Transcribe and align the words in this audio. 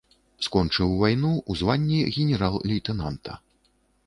Скончыў 0.45 0.95
вайну 1.03 1.31
ў 1.49 1.61
званні 1.61 2.01
генерал-лейтэнанта. 2.17 3.39